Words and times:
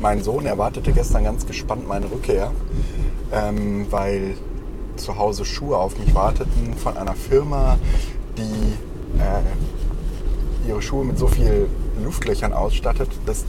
mein 0.00 0.22
Sohn 0.22 0.46
erwartete 0.46 0.92
gestern 0.92 1.24
ganz 1.24 1.46
gespannt 1.46 1.86
meine 1.86 2.10
Rückkehr, 2.10 2.50
ähm, 3.32 3.86
weil 3.90 4.34
zu 4.96 5.16
Hause 5.18 5.44
Schuhe 5.44 5.76
auf 5.76 5.98
mich 5.98 6.14
warteten 6.14 6.74
von 6.74 6.96
einer 6.96 7.14
Firma, 7.14 7.78
die 8.36 8.72
äh, 9.18 10.68
ihre 10.68 10.82
Schuhe 10.82 11.04
mit 11.04 11.18
so 11.18 11.26
viel 11.26 11.68
Luftlöchern 12.02 12.52
ausstattet, 12.52 13.10
dass 13.26 13.44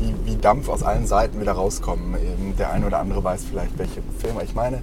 die 0.00 0.14
wie 0.24 0.36
Dampf 0.36 0.68
aus 0.68 0.82
allen 0.82 1.06
Seiten 1.06 1.40
wieder 1.40 1.52
rauskommen. 1.52 2.14
Eben 2.14 2.56
der 2.56 2.70
eine 2.70 2.86
oder 2.86 2.98
andere 2.98 3.22
weiß 3.22 3.44
vielleicht, 3.50 3.78
welche 3.78 4.02
Firma 4.18 4.42
ich 4.42 4.54
meine. 4.54 4.82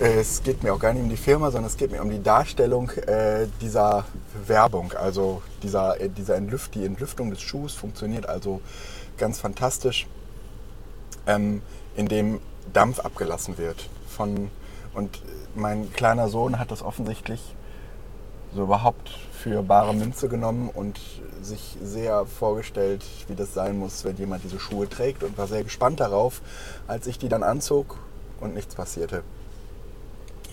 Es 0.00 0.42
geht 0.42 0.64
mir 0.64 0.74
auch 0.74 0.80
gar 0.80 0.92
nicht 0.92 1.04
um 1.04 1.08
die 1.08 1.16
Firma, 1.16 1.52
sondern 1.52 1.70
es 1.70 1.76
geht 1.76 1.92
mir 1.92 2.02
um 2.02 2.10
die 2.10 2.20
Darstellung 2.20 2.90
äh, 2.90 3.46
dieser 3.60 4.04
Werbung. 4.44 4.92
Also 4.92 5.40
dieser, 5.62 6.00
äh, 6.00 6.08
dieser 6.08 6.34
Entlüft, 6.34 6.74
die 6.74 6.84
Entlüftung 6.84 7.30
des 7.30 7.40
Schuhs 7.40 7.74
funktioniert 7.74 8.28
also 8.28 8.60
ganz 9.18 9.38
fantastisch, 9.38 10.08
ähm, 11.28 11.62
indem 11.94 12.40
Dampf 12.72 12.98
abgelassen 12.98 13.56
wird. 13.56 13.88
Von, 14.08 14.50
und 14.94 15.22
mein 15.54 15.92
kleiner 15.92 16.28
Sohn 16.28 16.58
hat 16.58 16.72
das 16.72 16.82
offensichtlich 16.82 17.54
so 18.52 18.64
überhaupt 18.64 19.10
für 19.32 19.62
bare 19.62 19.94
Münze 19.94 20.28
genommen 20.28 20.70
und 20.74 20.98
sich 21.40 21.76
sehr 21.80 22.26
vorgestellt, 22.26 23.04
wie 23.28 23.36
das 23.36 23.54
sein 23.54 23.78
muss, 23.78 24.04
wenn 24.04 24.16
jemand 24.16 24.42
diese 24.42 24.58
Schuhe 24.58 24.88
trägt 24.88 25.22
und 25.22 25.38
war 25.38 25.46
sehr 25.46 25.62
gespannt 25.62 26.00
darauf, 26.00 26.42
als 26.88 27.06
ich 27.06 27.18
die 27.18 27.28
dann 27.28 27.44
anzog 27.44 27.96
und 28.40 28.54
nichts 28.54 28.74
passierte. 28.74 29.22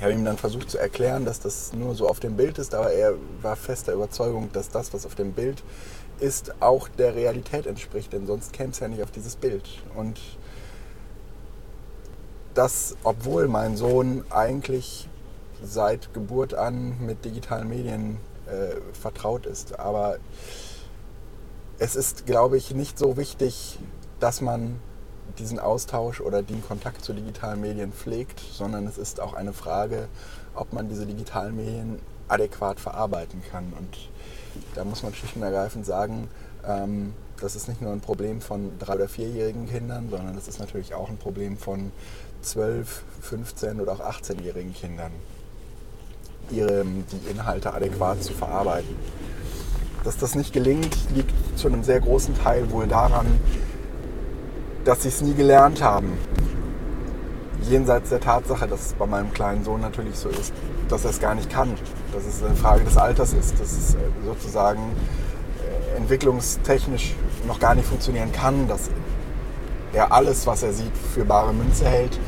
Ich 0.02 0.04
habe 0.04 0.16
ihm 0.16 0.26
dann 0.26 0.38
versucht 0.38 0.72
zu 0.72 0.80
erklären, 0.80 1.26
dass 1.26 1.42
das 1.42 1.74
nur 1.74 1.94
so 1.94 2.10
auf 2.10 2.20
dem 2.20 2.36
Bild 2.36 2.58
ist, 2.58 2.74
aber 2.74 2.92
er 2.92 3.14
war 3.44 3.56
fester 3.56 3.94
Überzeugung, 3.94 4.50
dass 4.52 4.72
das, 4.72 4.96
was 4.96 5.06
auf 5.06 5.14
dem 5.14 5.34
Bild 5.34 5.62
ist, 6.20 6.60
auch 6.60 6.88
der 6.88 7.14
Realität 7.14 7.68
entspricht, 7.68 8.12
denn 8.12 8.26
sonst 8.26 8.52
käme 8.52 8.72
es 8.72 8.80
ja 8.80 8.88
nicht 8.88 9.04
auf 9.04 9.12
dieses 9.12 9.36
Bild. 9.36 9.64
Und 9.96 10.20
das, 12.56 12.96
obwohl 13.04 13.48
mein 13.48 13.78
Sohn 13.78 14.26
eigentlich 14.32 15.08
seit 15.64 16.16
Geburt 16.16 16.56
an 16.56 16.98
mit 17.06 17.24
digitalen 17.24 17.70
Medien 17.70 18.18
äh, 18.48 18.82
vertraut 19.00 19.46
ist. 19.46 19.78
Aber 19.78 20.18
es 21.78 21.96
ist, 21.96 22.26
glaube 22.26 22.58
ich, 22.58 22.74
nicht 22.74 22.98
so 22.98 23.18
wichtig, 23.18 23.78
dass 24.20 24.42
man 24.42 24.80
diesen 25.40 25.60
Austausch 25.60 26.22
oder 26.22 26.44
den 26.44 26.64
Kontakt 26.64 27.04
zu 27.04 27.14
digitalen 27.14 27.62
Medien 27.62 27.92
pflegt, 27.92 28.40
sondern 28.40 28.88
es 28.88 28.98
ist 28.98 29.20
auch 29.20 29.34
eine 29.34 29.54
Frage, 29.54 30.08
ob 30.56 30.74
man 30.74 30.90
diese 30.90 31.06
digitalen 31.06 31.56
Medien 31.56 32.00
adäquat 32.28 32.80
verarbeiten 32.80 33.42
kann. 33.52 33.74
Und 33.78 34.10
da 34.76 34.84
muss 34.84 35.04
man 35.04 35.14
schlicht 35.14 35.36
und 35.36 35.44
ergreifend 35.44 35.86
sagen, 35.86 36.30
ähm, 36.68 37.14
das 37.40 37.56
ist 37.56 37.68
nicht 37.68 37.82
nur 37.82 37.92
ein 37.92 38.02
Problem 38.02 38.40
von 38.40 38.78
drei- 38.80 38.96
oder 38.96 39.08
vierjährigen 39.08 39.68
Kindern, 39.68 40.10
sondern 40.10 40.36
das 40.36 40.48
ist 40.48 40.60
natürlich 40.60 40.94
auch 40.94 41.10
ein 41.10 41.18
Problem 41.18 41.58
von 41.58 41.92
12, 42.42 43.04
15 43.22 43.82
oder 43.82 43.94
auch 43.94 44.00
18-jährigen 44.00 44.74
Kindern, 44.74 45.12
ihre, 46.52 46.86
die 46.86 47.30
Inhalte 47.30 47.74
adäquat 47.74 48.24
zu 48.24 48.34
verarbeiten. 48.34 48.96
Dass 50.04 50.18
das 50.18 50.36
nicht 50.36 50.54
gelingt, 50.54 50.96
liegt 51.16 51.32
zu 51.58 51.68
einem 51.68 51.84
sehr 51.84 52.00
großen 52.00 52.36
Teil 52.38 52.72
wohl 52.72 52.88
daran, 52.88 53.28
dass 54.84 55.04
sie 55.04 55.10
es 55.10 55.22
nie 55.22 55.34
gelernt 55.34 55.84
haben. 55.84 56.18
Jenseits 57.70 58.10
der 58.10 58.20
Tatsache, 58.20 58.68
dass 58.68 58.88
es 58.88 58.94
bei 58.94 59.06
meinem 59.06 59.32
kleinen 59.32 59.64
Sohn 59.64 59.82
natürlich 59.82 60.16
so 60.16 60.30
ist, 60.30 60.52
dass 60.90 61.04
er 61.04 61.12
es 61.12 61.20
gar 61.20 61.36
nicht 61.36 61.48
kann. 61.50 61.76
Dass 62.12 62.26
es 62.26 62.44
eine 62.44 62.56
Frage 62.56 62.84
des 62.84 62.98
Alters 62.98 63.34
ist, 63.34 63.60
dass 63.60 63.72
es 63.72 63.96
äh, 63.96 63.98
sozusagen 64.26 64.82
äh, 65.60 65.98
entwicklungstechnisch 65.98 67.16
noch 67.48 67.60
gar 67.60 67.76
nicht 67.76 67.88
funktionieren 67.88 68.32
kann, 68.32 68.68
dass 68.68 68.90
er 69.94 70.12
alles, 70.12 70.48
was 70.48 70.64
er 70.64 70.74
sieht, 70.74 70.92
für 71.14 71.24
bare 71.24 71.54
Münze 71.54 71.86
hält, 71.86 72.20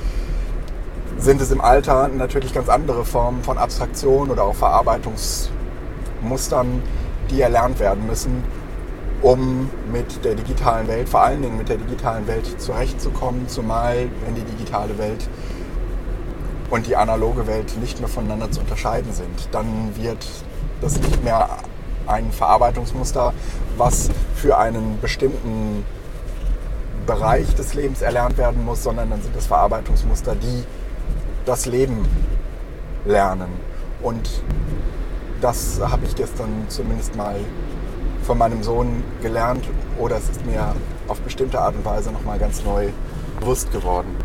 sind 1.17 1.42
es 1.42 1.50
im 1.52 1.62
Alter 1.62 2.10
natürlich 2.10 2.54
ganz 2.54 2.70
andere 2.70 3.06
Formen 3.06 3.44
von 3.44 3.58
Abstraktion 3.58 4.30
oder 4.30 4.44
auch 4.44 4.56
Verarbeitungsmustern, 4.56 6.83
die 7.30 7.42
erlernt 7.42 7.80
werden 7.80 8.06
müssen, 8.06 8.44
um 9.23 9.70
mit 9.92 10.23
der 10.26 10.36
digitalen 10.36 10.88
Welt, 10.88 11.08
vor 11.08 11.22
allen 11.22 11.42
Dingen 11.42 11.58
mit 11.58 11.70
der 11.70 11.78
digitalen 11.78 12.28
Welt 12.28 12.61
zurechtzukommen, 12.61 13.48
zumal 13.48 14.10
wenn 14.26 14.36
die 14.36 14.42
digitale 14.42 14.98
Welt 14.98 15.28
und 16.70 16.88
die 16.88 16.95
analoge 16.95 17.48
Welt 17.48 17.78
nicht 17.80 18.00
mehr 18.00 18.10
voneinander 18.10 18.52
zu 18.52 18.60
unterscheiden 18.60 19.14
sind. 19.14 19.48
Dann 19.52 19.95
wird 19.95 20.28
das 20.82 21.00
nicht 21.00 21.23
mehr 21.23 21.50
ein 22.06 22.32
Verarbeitungsmuster, 22.32 23.33
was 23.78 24.10
für 24.36 24.58
einen 24.58 25.00
bestimmten 25.00 25.86
Bereich 27.08 27.56
des 27.56 27.73
Lebens 27.76 28.02
erlernt 28.02 28.38
werden 28.38 28.66
muss, 28.66 28.83
sondern 28.83 29.10
dann 29.10 29.22
sind 29.22 29.36
es 29.38 29.48
Verarbeitungsmuster, 29.48 30.36
die 30.36 30.64
das 31.45 31.66
Leben 31.66 32.06
lernen. 33.06 33.50
Und 34.02 34.30
das 35.39 35.80
habe 35.82 36.06
ich 36.06 36.16
gestern 36.16 36.66
zumindest 36.67 37.16
mal 37.16 37.36
von 38.23 38.38
meinem 38.38 38.64
Sohn 38.64 39.04
gelernt 39.22 39.66
oder 40.00 40.17
es 40.17 40.30
ist 40.30 40.45
mir 40.45 40.73
auf 41.08 41.20
bestimmte 41.22 41.60
Art 41.60 41.76
und 41.76 41.86
Weise 41.86 42.11
nochmal 42.11 42.39
ganz 42.39 42.64
neu 42.64 42.89
bewusst 43.39 43.72
geworden. 43.72 44.16